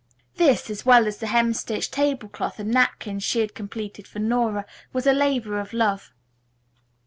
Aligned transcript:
This, 0.37 0.71
as 0.71 0.83
well 0.83 1.05
as 1.05 1.17
the 1.19 1.27
hemstitched 1.27 1.91
table 1.93 2.27
cloth 2.27 2.57
and 2.57 2.71
napkins 2.71 3.21
she 3.23 3.39
had 3.39 3.53
completed 3.53 4.07
for 4.07 4.17
Nora, 4.17 4.65
was 4.93 5.05
a 5.05 5.13
labor 5.13 5.59
of 5.59 5.73
love. 5.73 6.11